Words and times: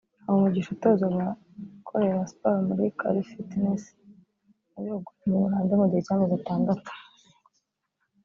Habumugisha 0.25 0.69
utoza 0.73 1.03
abakorera 1.07 2.29
siporo 2.29 2.57
muri 2.67 2.83
Cali 2.99 3.21
Fitness 3.29 3.83
yabihuguriwe 4.73 5.23
mu 5.29 5.35
Buholandi 5.43 5.73
mu 5.79 5.85
gihe 5.89 6.01
cy’amezi 6.05 6.33
atandatu 6.39 6.91